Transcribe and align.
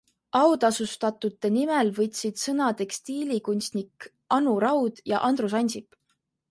Autasustatute 0.37 1.51
nimel 1.57 1.91
võtsid 1.99 2.41
sõna 2.45 2.71
tekstiilikunstnik 2.81 4.11
Anu 4.39 4.59
Raud 4.67 5.07
ja 5.13 5.23
Andrus 5.33 5.57
Ansip. 5.63 6.05